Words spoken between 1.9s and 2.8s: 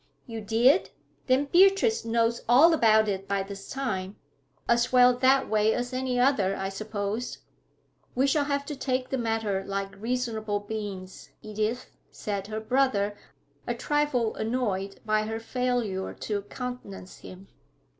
knows all